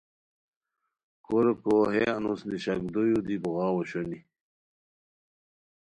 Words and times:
کوریکو 1.25 1.77
ہے 1.91 2.03
انوس 2.17 2.41
نیشاکدویو 2.49 3.19
دی 3.27 3.35
بوغاؤ 3.43 3.73
اوشونی 3.77 4.19